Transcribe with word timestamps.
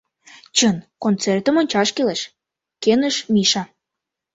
—Чын, 0.57 0.75
концертым 1.03 1.55
ончаш 1.61 1.89
кӱлеш,— 1.95 2.21
кӧныш 2.83 3.15
Миша. 3.33 3.63